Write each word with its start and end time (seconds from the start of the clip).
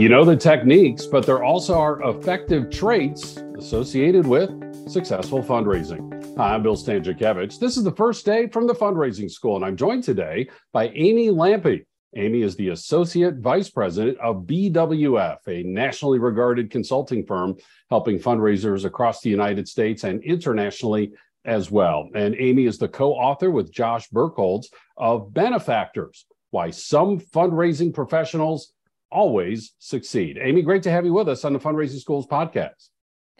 You 0.00 0.08
know 0.08 0.24
the 0.24 0.34
techniques, 0.34 1.04
but 1.04 1.26
there 1.26 1.44
also 1.44 1.74
are 1.74 2.00
effective 2.08 2.70
traits 2.70 3.36
associated 3.58 4.26
with 4.26 4.48
successful 4.88 5.42
fundraising. 5.42 6.38
Hi, 6.38 6.54
I'm 6.54 6.62
Bill 6.62 6.74
Stanczykiewicz. 6.74 7.58
This 7.58 7.76
is 7.76 7.84
the 7.84 7.92
first 7.92 8.24
day 8.24 8.46
from 8.46 8.66
the 8.66 8.72
fundraising 8.72 9.30
school, 9.30 9.56
and 9.56 9.64
I'm 9.64 9.76
joined 9.76 10.02
today 10.02 10.48
by 10.72 10.88
Amy 10.94 11.28
Lampe. 11.28 11.84
Amy 12.16 12.40
is 12.40 12.56
the 12.56 12.70
Associate 12.70 13.36
Vice 13.36 13.68
President 13.68 14.16
of 14.20 14.46
BWF, 14.46 15.36
a 15.46 15.64
nationally 15.64 16.18
regarded 16.18 16.70
consulting 16.70 17.26
firm 17.26 17.56
helping 17.90 18.18
fundraisers 18.18 18.86
across 18.86 19.20
the 19.20 19.28
United 19.28 19.68
States 19.68 20.04
and 20.04 20.24
internationally 20.24 21.12
as 21.44 21.70
well. 21.70 22.08
And 22.14 22.34
Amy 22.38 22.64
is 22.64 22.78
the 22.78 22.88
co 22.88 23.12
author 23.12 23.50
with 23.50 23.70
Josh 23.70 24.08
Birkholz 24.08 24.68
of 24.96 25.34
Benefactors 25.34 26.24
Why 26.52 26.70
Some 26.70 27.20
Fundraising 27.20 27.92
Professionals 27.92 28.72
always 29.10 29.72
succeed. 29.78 30.38
Amy, 30.40 30.62
great 30.62 30.82
to 30.84 30.90
have 30.90 31.04
you 31.04 31.12
with 31.12 31.28
us 31.28 31.44
on 31.44 31.52
the 31.52 31.58
Fundraising 31.58 32.00
Schools 32.00 32.26
podcast. 32.26 32.90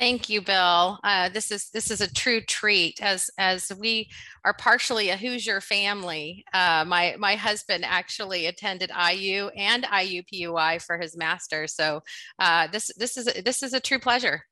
Thank 0.00 0.30
you, 0.30 0.40
Bill. 0.40 0.98
Uh, 1.04 1.28
this 1.28 1.50
is 1.50 1.68
this 1.74 1.90
is 1.90 2.00
a 2.00 2.10
true 2.10 2.40
treat 2.40 3.02
as 3.02 3.28
as 3.36 3.70
we 3.78 4.08
are 4.46 4.54
partially 4.54 5.10
a 5.10 5.16
Hoosier 5.16 5.60
family. 5.60 6.42
Uh, 6.54 6.86
my 6.88 7.16
my 7.18 7.34
husband 7.34 7.84
actually 7.84 8.46
attended 8.46 8.90
IU 8.90 9.48
and 9.48 9.84
IUPUI 9.84 10.82
for 10.82 10.96
his 10.96 11.18
master's, 11.18 11.74
so 11.74 12.00
uh, 12.38 12.66
this 12.68 12.90
this 12.96 13.18
is 13.18 13.26
this 13.44 13.62
is 13.62 13.74
a 13.74 13.80
true 13.80 13.98
pleasure. 13.98 14.42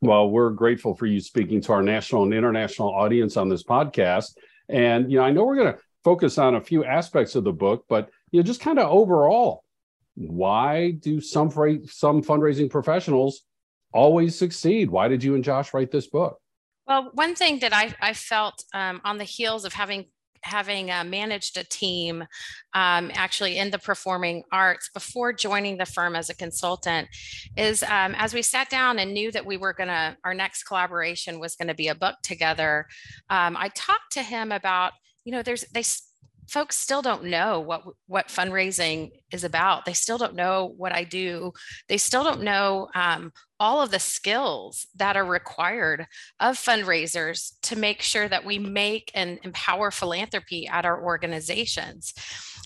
Well, 0.00 0.30
we're 0.30 0.48
grateful 0.48 0.94
for 0.94 1.04
you 1.04 1.20
speaking 1.20 1.60
to 1.62 1.74
our 1.74 1.82
national 1.82 2.22
and 2.22 2.32
international 2.32 2.88
audience 2.88 3.36
on 3.36 3.50
this 3.50 3.64
podcast, 3.64 4.34
and 4.70 5.12
you 5.12 5.18
know 5.18 5.24
I 5.24 5.30
know 5.30 5.44
we're 5.44 5.56
going 5.56 5.74
to 5.74 5.80
focus 6.04 6.38
on 6.38 6.54
a 6.54 6.60
few 6.62 6.86
aspects 6.86 7.34
of 7.34 7.44
the 7.44 7.52
book, 7.52 7.84
but 7.86 8.08
you 8.30 8.40
know 8.40 8.44
just 8.44 8.62
kind 8.62 8.78
of 8.78 8.90
overall 8.90 9.62
why 10.16 10.92
do 10.92 11.20
some 11.20 11.50
some 11.50 12.22
fundraising 12.22 12.70
professionals 12.70 13.42
always 13.92 14.36
succeed? 14.36 14.90
Why 14.90 15.08
did 15.08 15.22
you 15.22 15.34
and 15.34 15.44
Josh 15.44 15.72
write 15.72 15.90
this 15.90 16.08
book? 16.08 16.38
Well, 16.86 17.10
one 17.14 17.34
thing 17.34 17.58
that 17.60 17.72
I, 17.72 17.94
I 18.00 18.12
felt 18.14 18.64
um, 18.72 19.00
on 19.04 19.18
the 19.18 19.24
heels 19.24 19.64
of 19.64 19.72
having 19.72 20.06
having 20.42 20.90
uh, 20.90 21.02
managed 21.02 21.58
a 21.58 21.64
team 21.64 22.22
um, 22.72 23.10
actually 23.14 23.58
in 23.58 23.70
the 23.70 23.78
performing 23.78 24.44
arts 24.52 24.88
before 24.94 25.32
joining 25.32 25.76
the 25.76 25.86
firm 25.86 26.14
as 26.14 26.30
a 26.30 26.34
consultant 26.34 27.08
is 27.56 27.82
um, 27.82 28.14
as 28.16 28.32
we 28.32 28.42
sat 28.42 28.70
down 28.70 29.00
and 29.00 29.12
knew 29.12 29.32
that 29.32 29.44
we 29.44 29.56
were 29.56 29.72
going 29.72 29.88
to 29.88 30.16
our 30.24 30.34
next 30.34 30.62
collaboration 30.62 31.40
was 31.40 31.56
going 31.56 31.66
to 31.66 31.74
be 31.74 31.88
a 31.88 31.94
book 31.96 32.14
together 32.22 32.86
um, 33.28 33.56
i 33.58 33.68
talked 33.74 34.12
to 34.12 34.22
him 34.22 34.52
about 34.52 34.92
you 35.24 35.32
know 35.32 35.42
there's 35.42 35.64
they 35.74 35.82
folks 36.48 36.76
still 36.76 37.02
don't 37.02 37.24
know 37.24 37.60
what 37.60 37.82
what 38.06 38.28
fundraising 38.28 39.10
is 39.30 39.44
about. 39.44 39.84
They 39.84 39.92
still 39.92 40.18
don't 40.18 40.34
know 40.34 40.72
what 40.76 40.92
i 40.92 41.04
do. 41.04 41.52
They 41.88 41.98
still 41.98 42.24
don't 42.24 42.42
know 42.42 42.88
um, 42.94 43.32
all 43.58 43.80
of 43.80 43.90
the 43.90 43.98
skills 43.98 44.86
that 44.96 45.16
are 45.16 45.24
required 45.24 46.06
of 46.40 46.56
fundraisers 46.56 47.52
to 47.62 47.76
make 47.76 48.02
sure 48.02 48.28
that 48.28 48.44
we 48.44 48.58
make 48.58 49.10
and 49.14 49.38
empower 49.44 49.90
philanthropy 49.90 50.66
at 50.66 50.84
our 50.84 51.02
organizations 51.02 52.12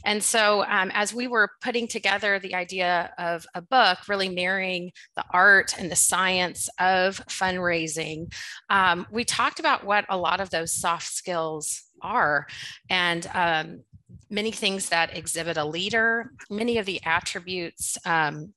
and 0.05 0.23
so 0.23 0.65
um, 0.65 0.91
as 0.95 1.13
we 1.13 1.27
were 1.27 1.51
putting 1.61 1.87
together 1.87 2.39
the 2.39 2.55
idea 2.55 3.13
of 3.19 3.47
a 3.55 3.61
book 3.61 3.99
really 4.09 4.29
marrying 4.29 4.91
the 5.17 5.25
art 5.31 5.75
and 5.79 5.91
the 5.91 5.97
science 5.97 6.69
of 6.79 7.25
fundraising 7.27 8.33
um, 8.71 9.07
we 9.11 9.25
talked 9.25 9.61
about 9.61 9.85
what 9.85 10.05
a 10.09 10.17
lot 10.17 10.41
of 10.41 10.51
those 10.51 10.73
soft 10.73 11.07
skills 11.07 11.85
are. 12.03 12.47
And 12.89 13.29
um, 13.35 13.81
many 14.29 14.51
things 14.51 14.89
that 14.89 15.17
exhibit 15.17 15.56
a 15.56 15.65
leader, 15.65 16.33
many 16.49 16.79
of 16.79 16.87
the 16.87 17.00
attributes 17.05 17.99
um, 18.05 18.53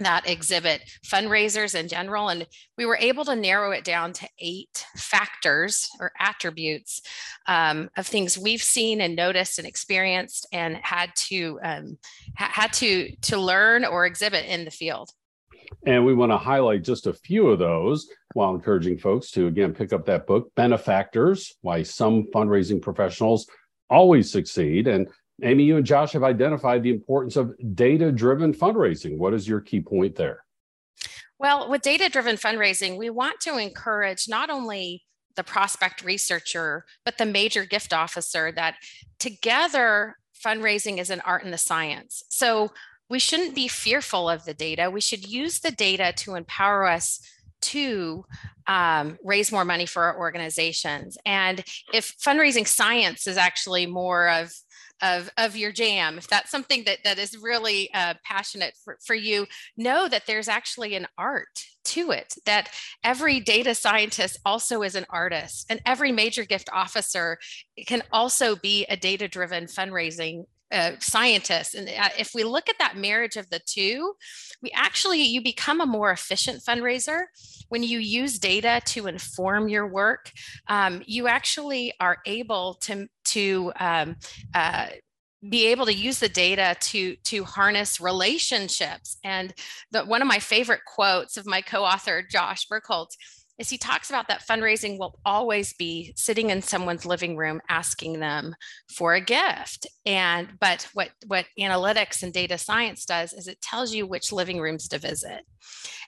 that 0.00 0.28
exhibit 0.28 0.82
fundraisers 1.06 1.78
in 1.78 1.88
general. 1.88 2.28
And 2.28 2.46
we 2.76 2.86
were 2.86 2.96
able 2.96 3.24
to 3.26 3.36
narrow 3.36 3.70
it 3.70 3.84
down 3.84 4.12
to 4.14 4.28
eight 4.38 4.86
factors 4.96 5.88
or 6.00 6.12
attributes 6.18 7.02
um, 7.46 7.90
of 7.96 8.06
things 8.06 8.38
we've 8.38 8.62
seen 8.62 9.00
and 9.00 9.16
noticed 9.16 9.58
and 9.58 9.68
experienced 9.68 10.46
and 10.52 10.76
had 10.76 11.10
to 11.16 11.58
um, 11.62 11.98
ha- 12.36 12.50
had 12.52 12.72
to 12.74 13.14
to 13.22 13.38
learn 13.38 13.84
or 13.84 14.06
exhibit 14.06 14.46
in 14.46 14.64
the 14.64 14.70
field. 14.70 15.10
And 15.86 16.04
we 16.04 16.14
want 16.14 16.32
to 16.32 16.38
highlight 16.38 16.84
just 16.84 17.06
a 17.06 17.12
few 17.12 17.48
of 17.48 17.58
those 17.58 18.08
while 18.34 18.54
encouraging 18.54 18.98
folks 18.98 19.30
to, 19.32 19.46
again, 19.46 19.74
pick 19.74 19.92
up 19.92 20.06
that 20.06 20.26
book, 20.26 20.50
Benefactors 20.56 21.54
Why 21.62 21.82
Some 21.82 22.26
Fundraising 22.34 22.80
Professionals 22.80 23.46
Always 23.90 24.30
Succeed. 24.30 24.88
And 24.88 25.08
Amy, 25.42 25.64
you 25.64 25.76
and 25.76 25.86
Josh 25.86 26.12
have 26.12 26.22
identified 26.22 26.82
the 26.82 26.90
importance 26.90 27.36
of 27.36 27.54
data 27.74 28.12
driven 28.12 28.54
fundraising. 28.54 29.18
What 29.18 29.34
is 29.34 29.48
your 29.48 29.60
key 29.60 29.80
point 29.80 30.14
there? 30.14 30.44
Well, 31.38 31.68
with 31.68 31.82
data 31.82 32.08
driven 32.08 32.36
fundraising, 32.36 32.96
we 32.96 33.10
want 33.10 33.40
to 33.40 33.58
encourage 33.58 34.28
not 34.28 34.48
only 34.48 35.02
the 35.34 35.42
prospect 35.42 36.04
researcher, 36.04 36.84
but 37.04 37.18
the 37.18 37.26
major 37.26 37.64
gift 37.64 37.92
officer 37.92 38.52
that 38.52 38.76
together 39.18 40.16
fundraising 40.44 40.98
is 40.98 41.10
an 41.10 41.20
art 41.22 41.42
and 41.42 41.52
the 41.52 41.58
science. 41.58 42.22
So 42.28 42.72
we 43.10 43.18
shouldn't 43.18 43.54
be 43.54 43.66
fearful 43.66 44.30
of 44.30 44.44
the 44.44 44.54
data. 44.54 44.90
We 44.90 45.00
should 45.00 45.26
use 45.26 45.60
the 45.60 45.72
data 45.72 46.12
to 46.18 46.36
empower 46.36 46.86
us 46.86 47.20
to 47.62 48.24
um, 48.66 49.18
raise 49.24 49.50
more 49.50 49.64
money 49.64 49.86
for 49.86 50.04
our 50.04 50.18
organizations. 50.18 51.18
And 51.26 51.64
if 51.92 52.16
fundraising 52.18 52.66
science 52.66 53.26
is 53.26 53.36
actually 53.36 53.86
more 53.86 54.28
of 54.28 54.52
of, 55.02 55.30
of 55.36 55.56
your 55.56 55.72
jam, 55.72 56.18
if 56.18 56.28
that's 56.28 56.50
something 56.50 56.84
that, 56.84 56.98
that 57.04 57.18
is 57.18 57.36
really 57.36 57.92
uh, 57.94 58.14
passionate 58.24 58.74
for, 58.84 58.98
for 59.04 59.14
you, 59.14 59.46
know 59.76 60.08
that 60.08 60.26
there's 60.26 60.48
actually 60.48 60.94
an 60.94 61.06
art 61.18 61.64
to 61.84 62.10
it, 62.10 62.34
that 62.46 62.70
every 63.02 63.40
data 63.40 63.74
scientist 63.74 64.38
also 64.46 64.82
is 64.82 64.94
an 64.94 65.06
artist, 65.10 65.66
and 65.68 65.80
every 65.84 66.12
major 66.12 66.44
gift 66.44 66.68
officer 66.72 67.38
can 67.86 68.02
also 68.12 68.56
be 68.56 68.84
a 68.86 68.96
data 68.96 69.28
driven 69.28 69.66
fundraising 69.66 70.44
uh, 70.74 70.92
scientists 70.98 71.74
and 71.74 71.88
uh, 71.88 72.08
if 72.18 72.34
we 72.34 72.44
look 72.44 72.68
at 72.68 72.78
that 72.78 72.96
marriage 72.96 73.36
of 73.36 73.48
the 73.50 73.60
two 73.64 74.14
we 74.62 74.70
actually 74.74 75.22
you 75.22 75.42
become 75.42 75.80
a 75.80 75.86
more 75.86 76.10
efficient 76.10 76.62
fundraiser. 76.62 77.26
When 77.68 77.82
you 77.82 77.98
use 77.98 78.38
data 78.38 78.80
to 78.86 79.06
inform 79.06 79.68
your 79.68 79.86
work 79.86 80.32
um, 80.68 81.02
you 81.06 81.28
actually 81.28 81.92
are 82.00 82.18
able 82.26 82.74
to 82.82 83.06
to 83.26 83.72
um, 83.78 84.16
uh, 84.54 84.88
be 85.48 85.66
able 85.66 85.86
to 85.86 85.94
use 85.94 86.18
the 86.18 86.28
data 86.28 86.76
to 86.80 87.16
to 87.16 87.44
harness 87.44 88.00
relationships. 88.00 89.18
And 89.24 89.54
the, 89.90 90.04
one 90.04 90.22
of 90.22 90.28
my 90.28 90.38
favorite 90.38 90.84
quotes 90.86 91.36
of 91.36 91.46
my 91.46 91.60
co-author 91.60 92.22
josh 92.28 92.66
birkholz 92.68 93.16
is 93.58 93.70
he 93.70 93.78
talks 93.78 94.10
about 94.10 94.28
that 94.28 94.46
fundraising 94.46 94.98
will 94.98 95.18
always 95.24 95.72
be 95.74 96.12
sitting 96.16 96.50
in 96.50 96.60
someone's 96.60 97.06
living 97.06 97.36
room 97.36 97.60
asking 97.68 98.20
them 98.20 98.54
for 98.88 99.14
a 99.14 99.20
gift. 99.20 99.86
And 100.04 100.48
but 100.60 100.88
what 100.92 101.10
what 101.26 101.46
analytics 101.58 102.22
and 102.22 102.32
data 102.32 102.58
science 102.58 103.04
does 103.04 103.32
is 103.32 103.46
it 103.46 103.60
tells 103.60 103.94
you 103.94 104.06
which 104.06 104.32
living 104.32 104.60
rooms 104.60 104.88
to 104.88 104.98
visit. 104.98 105.42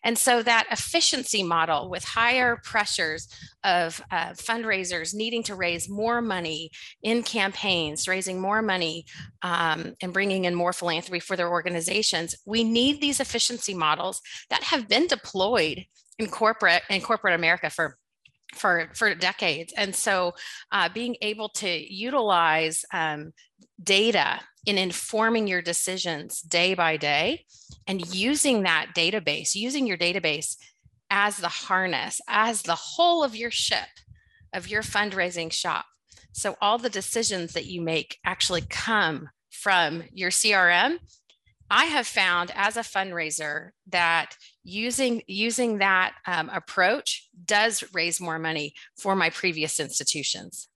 And 0.05 0.19
so 0.19 0.43
that 0.43 0.67
efficiency 0.71 1.43
model 1.43 1.89
with 1.89 2.05
higher 2.05 2.61
pressures 2.63 3.29
of 3.65 4.03
uh, 4.11 4.31
fundraisers 4.31 5.15
needing 5.15 5.43
to 5.45 5.55
raise 5.55 5.89
more 5.89 6.21
money 6.21 6.71
in 7.03 7.23
campaigns 7.23 8.07
raising 8.07 8.41
more 8.41 8.63
money 8.63 9.07
um, 9.43 9.95
and 10.03 10.13
bringing 10.13 10.45
in 10.45 10.55
more 10.55 10.73
philanthropy 10.73 11.21
for 11.21 11.37
their 11.37 11.51
organizations 11.51 12.37
we 12.45 12.63
need 12.63 13.01
these 13.01 13.19
efficiency 13.19 13.75
models 13.75 14.21
that 14.51 14.63
have 14.63 14.89
been 14.89 15.07
deployed 15.07 15.87
in 16.19 16.29
corporate 16.29 16.83
in 16.91 17.01
corporate 17.01 17.35
America 17.35 17.71
for 17.71 17.97
for 18.55 18.89
for 18.95 19.15
decades. 19.15 19.73
And 19.77 19.95
so 19.95 20.35
uh, 20.73 20.89
being 20.89 21.17
able 21.21 21.49
to 21.51 21.95
utilize 21.95 22.85
um, 22.93 23.33
data 23.83 24.41
in 24.65 24.79
informing 24.79 25.47
your 25.47 25.63
decisions 25.63 26.41
day 26.41 26.75
by 26.75 26.97
day 26.97 27.45
and 27.87 28.15
using 28.15 28.63
that 28.63 28.89
database 28.97 29.55
using 29.55 29.87
your 29.87 29.99
database 29.99 30.57
as 31.11 31.37
the 31.37 31.49
harness 31.49 32.21
as 32.29 32.63
the 32.63 32.75
whole 32.75 33.23
of 33.23 33.37
your 33.37 33.51
ship 33.51 33.89
of 34.53 34.69
your 34.69 34.83
fundraising 34.83 35.53
shop. 35.53 35.85
So 36.33 36.57
all 36.61 36.79
the 36.79 36.91
decisions 36.91 37.53
that 37.53 37.67
you 37.67 37.81
make 37.81 38.19
actually 38.25 38.63
come 38.63 39.29
from 39.51 40.05
your 40.13 40.31
crm 40.31 40.99
I 41.71 41.87
have 41.87 42.07
found 42.07 42.53
as 42.55 42.77
a 42.77 42.81
fundraiser 42.81 43.71
that 43.89 44.37
using 44.67 45.23
using 45.27 45.79
that 45.79 46.15
um, 46.27 46.51
approach 46.53 47.29
does 47.45 47.85
raise 47.95 48.21
more 48.21 48.39
money 48.39 48.75
for 48.97 49.15
my 49.15 49.31
previous 49.31 49.79
institutions. 49.79 50.69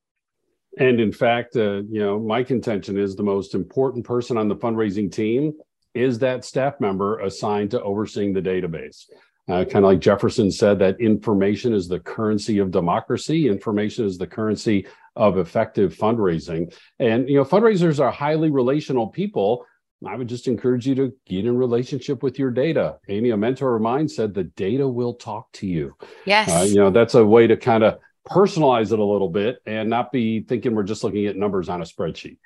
And 0.79 1.01
in 1.01 1.13
fact, 1.13 1.57
uh, 1.57 1.83
you 1.91 1.99
know, 1.99 2.19
my 2.21 2.45
contention 2.45 2.97
is 2.97 3.17
the 3.17 3.25
most 3.25 3.55
important 3.55 4.05
person 4.05 4.37
on 4.37 4.49
the 4.49 4.55
fundraising 4.55 5.11
team 5.11 5.55
is 5.95 6.21
that 6.21 6.45
staff 6.45 6.81
member 6.81 7.19
assigned 7.19 7.73
to 7.73 7.83
overseeing 7.83 8.33
the 8.33 8.41
database. 8.41 9.07
Uh, 9.49 9.65
kind 9.65 9.85
of 9.85 9.91
like 9.91 9.99
Jefferson 9.99 10.49
said, 10.49 10.79
that 10.79 11.01
information 11.01 11.73
is 11.73 11.89
the 11.89 11.99
currency 11.99 12.59
of 12.59 12.71
democracy. 12.71 13.49
Information 13.49 14.07
is 14.07 14.17
the 14.17 14.27
currency 14.27 14.87
of 15.17 15.39
effective 15.39 15.97
fundraising. 15.97 16.73
And 17.01 17.29
you 17.29 17.37
know, 17.37 17.45
fundraisers 17.45 17.99
are 17.99 18.13
highly 18.13 18.51
relational 18.51 19.09
people 19.09 19.67
I 20.07 20.17
would 20.17 20.29
just 20.29 20.49
encourage 20.49 20.87
you 20.87 20.95
to 20.95 21.13
get 21.27 21.45
in 21.45 21.57
relationship 21.57 22.23
with 22.23 22.39
your 22.39 22.51
data. 22.51 22.99
Amy, 23.09 23.31
a 23.31 23.37
mentor 23.37 23.77
of 23.77 23.83
mine, 23.83 24.09
said 24.09 24.33
the 24.33 24.45
data 24.45 24.89
will 24.89 25.15
talk 25.15 25.53
to 25.55 25.67
you. 25.67 25.95
Yes. 26.25 26.49
Uh, 26.49 26.65
you 26.65 26.77
know, 26.77 26.91
that's 26.91 27.15
a 27.15 27.25
way 27.25 27.47
to 27.47 27.57
kind 27.57 27.85
of 27.85 27.99
personalize 28.27 28.93
it 28.93 28.99
a 28.99 29.05
little 29.05 29.29
bit 29.29 29.59
and 29.67 29.91
not 29.91 30.11
be 30.13 30.41
thinking 30.41 30.75
we're 30.75 30.85
just 30.85 31.05
looking 31.05 31.27
at 31.27 31.37
numbers 31.37 31.69
on 31.69 31.83
a 31.83 31.85
spreadsheet. 31.85 32.39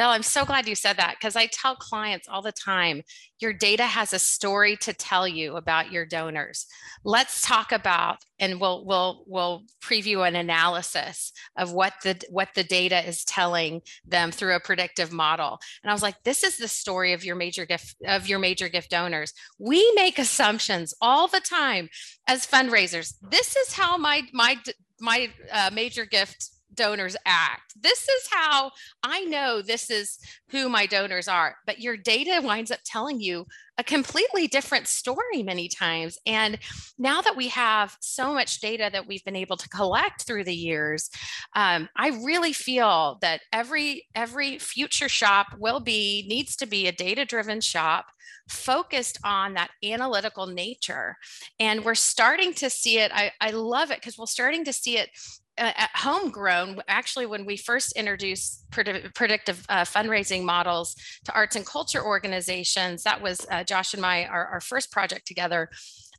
Bill, 0.00 0.08
I'm 0.08 0.22
so 0.22 0.46
glad 0.46 0.66
you 0.66 0.74
said 0.74 0.96
that 0.96 1.16
because 1.20 1.36
I 1.36 1.44
tell 1.44 1.76
clients 1.76 2.26
all 2.26 2.40
the 2.40 2.52
time 2.52 3.02
your 3.38 3.52
data 3.52 3.82
has 3.82 4.14
a 4.14 4.18
story 4.18 4.74
to 4.78 4.94
tell 4.94 5.28
you 5.28 5.56
about 5.56 5.92
your 5.92 6.06
donors. 6.06 6.66
Let's 7.04 7.42
talk 7.42 7.70
about 7.70 8.16
and 8.38 8.58
we'll 8.58 8.86
we'll 8.86 9.24
we'll 9.26 9.64
preview 9.84 10.26
an 10.26 10.36
analysis 10.36 11.32
of 11.58 11.74
what 11.74 11.92
the 12.02 12.18
what 12.30 12.48
the 12.54 12.64
data 12.64 13.06
is 13.06 13.26
telling 13.26 13.82
them 14.06 14.30
through 14.30 14.54
a 14.54 14.60
predictive 14.60 15.12
model. 15.12 15.58
And 15.82 15.90
I 15.90 15.92
was 15.92 16.02
like, 16.02 16.22
this 16.24 16.44
is 16.44 16.56
the 16.56 16.66
story 16.66 17.12
of 17.12 17.22
your 17.22 17.36
major 17.36 17.66
gift 17.66 17.96
of 18.06 18.26
your 18.26 18.38
major 18.38 18.70
gift 18.70 18.88
donors. 18.88 19.34
We 19.58 19.92
make 19.96 20.18
assumptions 20.18 20.94
all 21.02 21.28
the 21.28 21.40
time 21.40 21.90
as 22.26 22.46
fundraisers. 22.46 23.16
This 23.20 23.54
is 23.54 23.74
how 23.74 23.98
my 23.98 24.22
my 24.32 24.56
my 24.98 25.28
uh, 25.52 25.68
major 25.74 26.06
gift 26.06 26.48
donors 26.74 27.16
act. 27.26 27.74
This 27.80 28.08
is 28.08 28.28
how 28.30 28.70
I 29.02 29.24
know 29.24 29.62
this 29.62 29.90
is 29.90 30.18
who 30.50 30.68
my 30.68 30.86
donors 30.86 31.28
are. 31.28 31.56
But 31.66 31.80
your 31.80 31.96
data 31.96 32.40
winds 32.42 32.70
up 32.70 32.80
telling 32.84 33.20
you 33.20 33.46
a 33.78 33.84
completely 33.84 34.46
different 34.46 34.86
story 34.86 35.42
many 35.42 35.68
times. 35.68 36.18
And 36.26 36.58
now 36.98 37.22
that 37.22 37.36
we 37.36 37.48
have 37.48 37.96
so 38.00 38.34
much 38.34 38.60
data 38.60 38.90
that 38.92 39.06
we've 39.06 39.24
been 39.24 39.36
able 39.36 39.56
to 39.56 39.68
collect 39.70 40.26
through 40.26 40.44
the 40.44 40.54
years, 40.54 41.08
um, 41.54 41.88
I 41.96 42.08
really 42.08 42.52
feel 42.52 43.18
that 43.22 43.40
every 43.52 44.06
every 44.14 44.58
future 44.58 45.08
shop 45.08 45.46
will 45.58 45.80
be 45.80 46.26
needs 46.28 46.56
to 46.56 46.66
be 46.66 46.86
a 46.86 46.92
data 46.92 47.24
driven 47.24 47.60
shop 47.60 48.06
focused 48.50 49.18
on 49.24 49.54
that 49.54 49.70
analytical 49.84 50.46
nature. 50.46 51.16
And 51.58 51.84
we're 51.84 51.94
starting 51.94 52.52
to 52.54 52.68
see 52.68 52.98
it. 52.98 53.12
I, 53.14 53.32
I 53.40 53.50
love 53.50 53.90
it 53.90 54.00
because 54.00 54.18
we're 54.18 54.26
starting 54.26 54.64
to 54.64 54.72
see 54.72 54.98
it 54.98 55.10
uh, 55.58 55.72
homegrown 55.94 56.80
actually 56.88 57.26
when 57.26 57.44
we 57.44 57.56
first 57.56 57.92
introduced 57.96 58.64
pred- 58.70 59.14
predictive 59.14 59.64
uh, 59.68 59.82
fundraising 59.82 60.42
models 60.42 60.94
to 61.24 61.32
arts 61.34 61.56
and 61.56 61.66
culture 61.66 62.04
organizations 62.04 63.02
that 63.02 63.20
was 63.20 63.46
uh, 63.50 63.64
josh 63.64 63.92
and 63.92 64.02
my 64.02 64.26
our, 64.26 64.46
our 64.46 64.60
first 64.60 64.90
project 64.90 65.26
together 65.26 65.68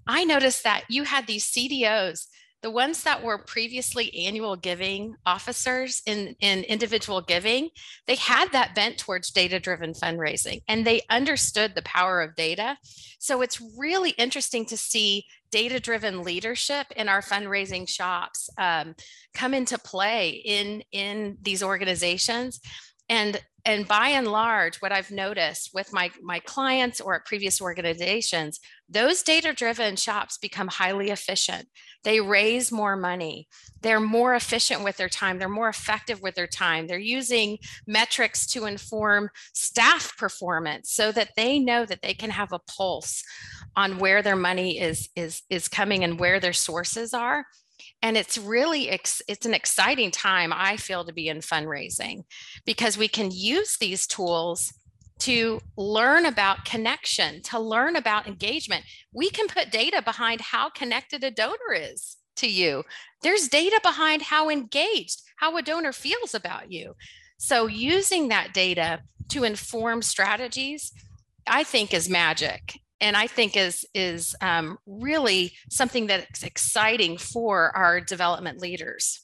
i 0.07 0.23
noticed 0.23 0.63
that 0.63 0.83
you 0.89 1.03
had 1.03 1.27
these 1.27 1.51
cdos 1.51 2.27
the 2.61 2.71
ones 2.71 3.03
that 3.03 3.23
were 3.23 3.39
previously 3.39 4.13
annual 4.25 4.55
giving 4.55 5.15
officers 5.25 6.01
in, 6.05 6.35
in 6.41 6.63
individual 6.63 7.21
giving, 7.21 7.69
they 8.05 8.15
had 8.15 8.51
that 8.51 8.75
bent 8.75 8.97
towards 8.97 9.31
data 9.31 9.59
driven 9.59 9.93
fundraising 9.93 10.61
and 10.67 10.85
they 10.85 11.01
understood 11.09 11.73
the 11.73 11.81
power 11.81 12.21
of 12.21 12.35
data. 12.35 12.77
So 13.19 13.41
it's 13.41 13.61
really 13.77 14.11
interesting 14.11 14.65
to 14.67 14.77
see 14.77 15.25
data 15.51 15.79
driven 15.79 16.23
leadership 16.23 16.87
in 16.95 17.09
our 17.09 17.21
fundraising 17.21 17.87
shops 17.87 18.49
um, 18.57 18.95
come 19.33 19.53
into 19.53 19.77
play 19.77 20.29
in, 20.29 20.83
in 20.91 21.37
these 21.41 21.61
organizations. 21.61 22.59
And 23.11 23.39
and 23.63 23.87
by 23.87 24.07
and 24.07 24.27
large 24.27 24.77
what 24.77 24.91
i've 24.91 25.11
noticed 25.11 25.69
with 25.71 25.93
my 25.93 26.09
my 26.23 26.39
clients 26.39 26.99
or 26.99 27.13
at 27.13 27.25
previous 27.25 27.61
organizations 27.61 28.59
those 28.91 29.23
data 29.23 29.53
driven 29.53 29.95
shops 29.95 30.37
become 30.37 30.67
highly 30.67 31.11
efficient. 31.11 31.69
They 32.03 32.19
raise 32.19 32.73
more 32.73 32.97
money. 32.97 33.47
They're 33.81 34.01
more 34.01 34.35
efficient 34.35 34.83
with 34.83 34.97
their 34.97 35.07
time. 35.07 35.39
They're 35.39 35.47
more 35.47 35.69
effective 35.69 36.21
with 36.21 36.35
their 36.35 36.47
time. 36.47 36.87
They're 36.87 36.99
using 36.99 37.57
metrics 37.87 38.45
to 38.47 38.65
inform 38.65 39.29
staff 39.53 40.17
performance 40.17 40.91
so 40.91 41.13
that 41.13 41.31
they 41.37 41.57
know 41.57 41.85
that 41.85 42.01
they 42.01 42.13
can 42.13 42.31
have 42.31 42.51
a 42.51 42.59
pulse 42.59 43.23
on 43.77 43.97
where 43.97 44.21
their 44.21 44.35
money 44.35 44.77
is 44.77 45.07
is 45.15 45.43
is 45.49 45.69
coming 45.69 46.03
and 46.03 46.19
where 46.19 46.41
their 46.41 46.53
sources 46.53 47.13
are 47.13 47.45
and 48.01 48.17
it's 48.17 48.37
really 48.37 48.89
ex- 48.89 49.21
it's 49.27 49.45
an 49.45 49.53
exciting 49.53 50.11
time 50.11 50.51
i 50.53 50.77
feel 50.77 51.05
to 51.05 51.13
be 51.13 51.27
in 51.27 51.39
fundraising 51.39 52.23
because 52.65 52.97
we 52.97 53.07
can 53.07 53.29
use 53.31 53.77
these 53.77 54.07
tools 54.07 54.73
to 55.19 55.61
learn 55.77 56.25
about 56.25 56.65
connection 56.65 57.43
to 57.43 57.59
learn 57.59 57.95
about 57.95 58.25
engagement. 58.25 58.83
We 59.13 59.29
can 59.29 59.47
put 59.47 59.69
data 59.69 60.01
behind 60.01 60.41
how 60.41 60.71
connected 60.71 61.23
a 61.23 61.29
donor 61.29 61.73
is 61.73 62.17
to 62.37 62.49
you. 62.49 62.83
There's 63.21 63.47
data 63.47 63.79
behind 63.83 64.23
how 64.23 64.49
engaged 64.49 65.21
how 65.35 65.55
a 65.57 65.61
donor 65.61 65.93
feels 65.93 66.33
about 66.33 66.71
you. 66.71 66.95
So 67.37 67.67
using 67.67 68.29
that 68.29 68.51
data 68.51 69.01
to 69.31 69.43
inform 69.43 70.01
strategies 70.01 70.91
i 71.47 71.63
think 71.63 71.93
is 71.93 72.09
magic 72.09 72.79
and 73.01 73.17
I 73.17 73.27
think 73.27 73.57
is 73.57 73.85
is 73.93 74.35
um, 74.41 74.77
really 74.85 75.53
something 75.69 76.07
that's 76.07 76.43
exciting 76.43 77.17
for 77.17 77.75
our 77.75 77.99
development 77.99 78.61
leaders. 78.61 79.19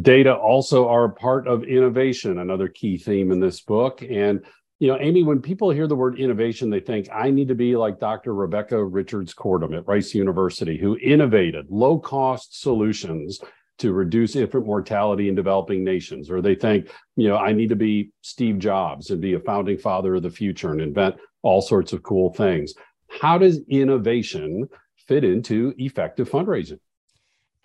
Data 0.00 0.34
also 0.34 0.88
are 0.88 1.08
part 1.08 1.46
of 1.46 1.62
innovation, 1.62 2.38
another 2.38 2.68
key 2.68 2.98
theme 2.98 3.30
in 3.30 3.38
this 3.38 3.60
book. 3.60 4.02
And 4.02 4.40
you 4.78 4.88
know, 4.88 4.98
Amy, 4.98 5.22
when 5.22 5.40
people 5.40 5.70
hear 5.70 5.86
the 5.86 5.94
word 5.94 6.18
innovation, 6.18 6.68
they 6.68 6.80
think 6.80 7.08
I 7.12 7.30
need 7.30 7.48
to 7.48 7.54
be 7.54 7.76
like 7.76 8.00
Dr. 8.00 8.34
Rebecca 8.34 8.82
Richards 8.82 9.32
Kortum 9.32 9.76
at 9.76 9.86
Rice 9.86 10.14
University, 10.14 10.76
who 10.76 10.98
innovated 10.98 11.66
low 11.70 11.98
cost 11.98 12.60
solutions 12.60 13.40
to 13.78 13.92
reduce 13.92 14.36
infant 14.36 14.66
mortality 14.66 15.28
in 15.28 15.34
developing 15.34 15.84
nations. 15.84 16.30
Or 16.30 16.40
they 16.40 16.54
think, 16.54 16.90
you 17.16 17.28
know, 17.28 17.36
I 17.36 17.52
need 17.52 17.68
to 17.68 17.76
be 17.76 18.10
Steve 18.22 18.58
Jobs 18.58 19.10
and 19.10 19.20
be 19.20 19.34
a 19.34 19.40
founding 19.40 19.78
father 19.78 20.14
of 20.14 20.22
the 20.22 20.30
future 20.30 20.72
and 20.72 20.80
invent 20.80 21.16
all 21.42 21.60
sorts 21.60 21.92
of 21.92 22.02
cool 22.02 22.32
things. 22.32 22.74
How 23.20 23.38
does 23.38 23.60
innovation 23.68 24.68
fit 24.96 25.24
into 25.24 25.74
effective 25.78 26.28
fundraising? 26.30 26.80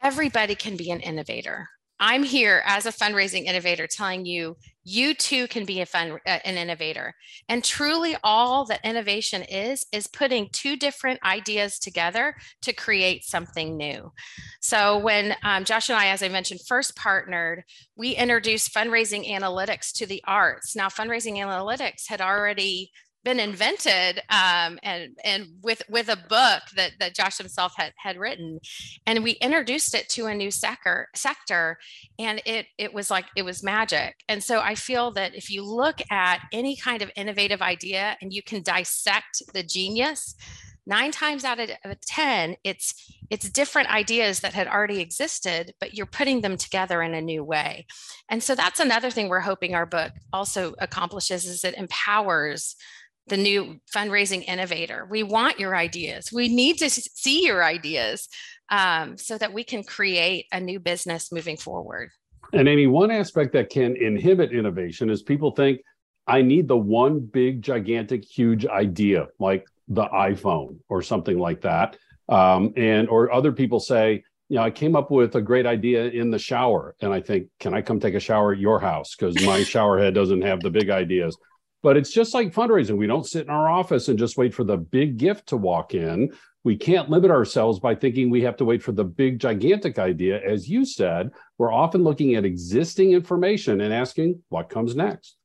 Everybody 0.02 0.56
can 0.56 0.76
be 0.78 0.92
an 0.92 1.00
innovator. 1.00 1.70
I'm 2.04 2.24
here 2.24 2.64
as 2.66 2.88
a 2.88 2.92
fundraising 2.92 3.46
innovator 3.46 3.86
telling 3.86 4.26
you, 4.26 4.58
you 4.84 5.14
too 5.14 5.48
can 5.48 5.66
be 5.66 5.86
fun, 5.86 6.14
uh, 6.26 6.40
an 6.44 6.58
innovator. 6.58 7.14
And 7.48 7.64
truly, 7.64 8.18
all 8.24 8.66
that 8.66 8.84
innovation 8.84 9.44
is, 9.44 9.86
is 9.92 10.08
putting 10.08 10.50
two 10.52 10.76
different 10.76 11.20
ideas 11.24 11.78
together 11.78 12.36
to 12.64 12.74
create 12.74 13.24
something 13.24 13.78
new. 13.78 14.12
So, 14.62 14.98
when 14.98 15.36
um, 15.44 15.64
Josh 15.64 15.90
and 15.90 16.00
I, 16.00 16.08
as 16.08 16.24
I 16.24 16.30
mentioned, 16.30 16.62
first 16.68 16.96
partnered, 16.96 17.64
we 17.96 18.16
introduced 18.16 18.74
fundraising 18.74 19.30
analytics 19.30 19.92
to 19.98 20.08
the 20.08 20.24
arts. 20.26 20.76
Now, 20.76 20.90
fundraising 20.90 21.36
analytics 21.36 22.08
had 22.08 22.20
already 22.20 22.90
been 23.24 23.40
invented 23.40 24.20
um, 24.30 24.80
and 24.84 25.16
and 25.24 25.48
with 25.62 25.84
with 25.90 26.10
a 26.10 26.16
book 26.16 26.64
that 26.76 26.94
that 27.00 27.16
Josh 27.16 27.38
himself 27.38 27.74
had 27.78 27.94
had 27.98 28.18
written, 28.18 28.60
and 29.06 29.24
we 29.24 29.32
introduced 29.34 29.94
it 29.94 30.10
to 30.10 30.28
a 30.28 30.36
new 30.36 30.52
sector 30.52 31.10
sector, 31.16 31.78
and 32.20 32.42
it 32.46 32.68
it 32.78 32.94
was 32.94 33.12
like 33.12 33.26
it 33.36 33.44
was 33.44 33.64
magic. 33.64 34.16
And 34.28 34.44
so 34.44 34.60
I 34.60 34.76
feel 34.76 35.12
that 35.12 35.36
if 35.36 35.50
you 35.50 35.64
look 35.64 36.02
at 36.10 36.42
any 36.52 36.76
kind 36.76 37.02
of 37.02 37.12
innovative 37.16 37.62
idea 37.62 38.18
and 38.22 38.34
you 38.34 38.42
can 38.42 38.64
dissect 38.64 39.42
the 39.54 39.64
genius, 39.64 40.36
nine 40.86 41.12
times 41.12 41.44
out 41.44 41.60
of 41.60 41.70
10 42.02 42.56
it's 42.64 43.14
it's 43.30 43.50
different 43.50 43.94
ideas 43.94 44.40
that 44.40 44.54
had 44.54 44.68
already 44.68 45.00
existed 45.00 45.74
but 45.80 45.94
you're 45.94 46.08
putting 46.08 46.42
them 46.42 46.58
together 46.58 47.02
in 47.02 47.14
a 47.14 47.22
new 47.22 47.44
way 47.44 47.86
and 48.30 48.42
so 48.42 48.56
that's 48.56 48.80
another 48.80 49.12
thing 49.12 49.30
we're 49.30 49.40
hoping 49.40 49.76
our 49.76 49.86
book 49.86 50.12
also 50.34 50.74
accomplishes 50.80 51.46
is 51.46 51.64
it 51.64 51.76
empowers 51.76 52.76
the 53.32 53.38
new 53.38 53.80
fundraising 53.96 54.46
innovator. 54.46 55.08
We 55.10 55.24
want 55.24 55.58
your 55.58 55.74
ideas. 55.74 56.32
We 56.34 56.54
need 56.54 56.78
to 56.80 56.90
see 56.90 57.46
your 57.46 57.64
ideas 57.64 58.28
um, 58.70 59.18
so 59.18 59.38
that 59.38 59.54
we 59.54 59.64
can 59.64 59.84
create 59.84 60.48
a 60.52 60.60
new 60.60 60.82
business 60.82 61.32
moving 61.32 61.56
forward. 61.56 62.12
And 62.52 62.68
Amy, 62.68 62.88
one 62.88 63.10
aspect 63.10 63.54
that 63.54 63.70
can 63.70 63.96
inhibit 63.96 64.52
innovation 64.52 65.10
is 65.10 65.24
people 65.24 65.52
think, 65.52 65.80
I 66.28 66.42
need 66.42 66.68
the 66.68 66.78
one 66.78 67.22
big, 67.22 67.62
gigantic, 67.62 68.26
huge 68.26 68.66
idea, 68.66 69.28
like 69.40 69.66
the 69.88 70.06
iPhone 70.08 70.80
or 70.90 71.02
something 71.02 71.40
like 71.40 71.62
that. 71.62 71.98
Um, 72.28 72.74
and 72.76 73.08
or 73.08 73.32
other 73.32 73.54
people 73.54 73.80
say, 73.80 74.26
you 74.50 74.58
know, 74.58 74.64
I 74.64 74.72
came 74.72 74.98
up 74.98 75.10
with 75.10 75.36
a 75.36 75.42
great 75.42 75.66
idea 75.66 76.10
in 76.10 76.32
the 76.32 76.38
shower, 76.38 76.96
and 77.00 77.14
I 77.14 77.22
think, 77.22 77.48
can 77.62 77.74
I 77.74 77.82
come 77.82 78.02
take 78.02 78.16
a 78.16 78.20
shower 78.20 78.52
at 78.52 78.60
your 78.60 78.82
house 78.82 79.16
because 79.16 79.42
my 79.46 79.64
shower 79.74 79.98
head 79.98 80.14
doesn't 80.14 80.42
have 80.42 80.60
the 80.60 80.70
big 80.70 80.90
ideas. 80.90 81.38
But 81.84 81.98
it's 81.98 82.12
just 82.12 82.34
like 82.34 82.54
fundraising. 82.54 82.98
We 82.98 83.08
don't 83.08 83.26
sit 83.26 83.44
in 83.44 83.50
our 83.50 83.70
office 83.70 84.08
and 84.08 84.20
just 84.20 84.38
wait 84.38 84.54
for 84.54 84.64
the 84.64 84.78
big 84.78 85.18
gift 85.18 85.48
to 85.48 85.58
walk 85.58 85.96
in. 85.96 86.32
We 86.64 86.78
can't 86.78 87.10
limit 87.10 87.32
ourselves 87.32 87.80
by 87.80 87.96
thinking 87.96 88.30
we 88.30 88.44
have 88.44 88.58
to 88.58 88.66
wait 88.66 88.84
for 88.84 88.92
the 88.92 89.04
big, 89.04 89.40
gigantic 89.40 89.98
idea. 89.98 90.40
As 90.48 90.70
you 90.70 90.86
said, 90.86 91.32
we're 91.58 91.74
often 91.74 92.04
looking 92.04 92.36
at 92.36 92.46
existing 92.46 93.14
information 93.14 93.82
and 93.82 93.92
asking 93.92 94.44
what 94.50 94.70
comes 94.70 94.96
next. 94.96 95.38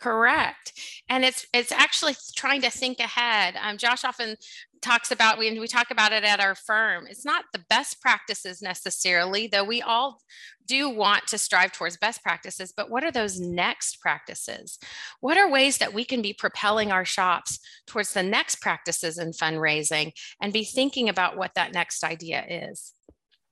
Correct. 0.00 0.72
And 1.08 1.24
it's 1.24 1.46
it's 1.54 1.72
actually 1.72 2.14
trying 2.36 2.62
to 2.62 2.70
think 2.70 2.98
ahead. 2.98 3.54
Um, 3.60 3.78
Josh 3.78 4.04
often 4.04 4.36
talks 4.82 5.10
about 5.10 5.38
we 5.38 5.58
we 5.58 5.66
talk 5.66 5.90
about 5.90 6.12
it 6.12 6.24
at 6.24 6.40
our 6.40 6.54
firm. 6.54 7.06
It's 7.08 7.24
not 7.24 7.44
the 7.52 7.64
best 7.70 8.02
practices 8.02 8.60
necessarily, 8.60 9.46
though 9.46 9.64
we 9.64 9.80
all 9.80 10.20
do 10.66 10.90
want 10.90 11.26
to 11.28 11.38
strive 11.38 11.72
towards 11.72 11.96
best 11.96 12.22
practices, 12.22 12.72
but 12.76 12.90
what 12.90 13.04
are 13.04 13.10
those 13.10 13.38
next 13.38 14.00
practices? 14.00 14.78
What 15.20 15.36
are 15.36 15.50
ways 15.50 15.78
that 15.78 15.94
we 15.94 16.04
can 16.04 16.22
be 16.22 16.32
propelling 16.32 16.90
our 16.90 17.04
shops 17.04 17.58
towards 17.86 18.12
the 18.12 18.22
next 18.22 18.56
practices 18.56 19.18
in 19.18 19.32
fundraising 19.32 20.12
and 20.40 20.52
be 20.52 20.64
thinking 20.64 21.08
about 21.08 21.36
what 21.36 21.54
that 21.54 21.72
next 21.72 22.02
idea 22.02 22.44
is? 22.48 22.92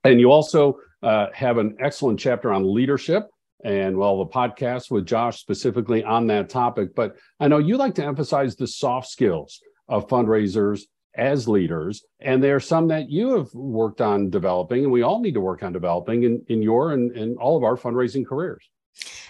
And 0.04 0.20
you 0.20 0.32
also 0.32 0.78
uh, 1.02 1.26
have 1.34 1.58
an 1.58 1.76
excellent 1.80 2.18
chapter 2.18 2.52
on 2.52 2.74
leadership 2.74 3.28
and 3.64 3.96
well, 3.96 4.18
the 4.18 4.30
podcast 4.30 4.90
with 4.90 5.06
Josh 5.06 5.40
specifically 5.40 6.04
on 6.04 6.26
that 6.28 6.48
topic. 6.48 6.94
But 6.94 7.16
I 7.40 7.48
know 7.48 7.58
you 7.58 7.76
like 7.76 7.94
to 7.96 8.04
emphasize 8.04 8.56
the 8.56 8.66
soft 8.66 9.08
skills 9.08 9.60
of 9.88 10.08
fundraisers 10.08 10.82
as 11.14 11.46
leaders. 11.46 12.04
And 12.20 12.42
there 12.42 12.56
are 12.56 12.60
some 12.60 12.88
that 12.88 13.10
you 13.10 13.36
have 13.36 13.52
worked 13.54 14.00
on 14.00 14.30
developing, 14.30 14.84
and 14.84 14.92
we 14.92 15.02
all 15.02 15.20
need 15.20 15.34
to 15.34 15.40
work 15.40 15.62
on 15.62 15.72
developing 15.72 16.24
in, 16.24 16.42
in 16.48 16.62
your 16.62 16.92
and, 16.92 17.12
and 17.16 17.36
all 17.38 17.56
of 17.56 17.64
our 17.64 17.76
fundraising 17.76 18.26
careers. 18.26 18.68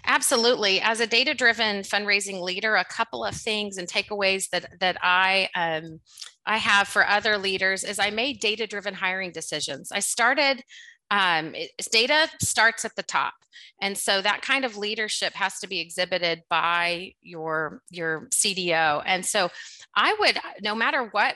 Absolutely. 0.05 0.81
As 0.81 1.01
a 1.01 1.07
data 1.07 1.35
driven 1.35 1.83
fundraising 1.83 2.41
leader, 2.41 2.75
a 2.75 2.85
couple 2.85 3.25
of 3.25 3.35
things 3.35 3.79
and 3.79 3.87
takeaways 3.87 4.49
that, 4.51 4.79
that 4.81 4.97
I, 5.03 5.49
um, 5.55 6.01
I 6.45 6.57
have 6.59 6.89
for 6.89 7.07
other 7.07 7.39
leaders 7.39 7.85
is 7.85 8.01
I 8.01 8.11
made 8.11 8.41
data 8.41 8.67
driven 8.67 8.95
hiring 8.95 9.31
decisions. 9.31 9.93
I 9.93 10.01
started 10.01 10.65
um, 11.13 11.55
data 11.93 12.27
starts 12.41 12.87
at 12.87 12.97
the 12.97 13.03
top. 13.03 13.35
And 13.83 13.99
so 13.99 14.23
that 14.23 14.41
kind 14.41 14.65
of 14.65 14.79
leadership 14.79 15.35
has 15.35 15.59
to 15.61 15.69
be 15.69 15.79
exhibited 15.79 16.43
by 16.49 17.13
your 17.21 17.83
your 17.91 18.29
cdo 18.31 19.03
and 19.05 19.27
so 19.27 19.51
i 19.95 20.17
would 20.21 20.39
no 20.63 20.75
matter 20.75 21.09
what 21.13 21.35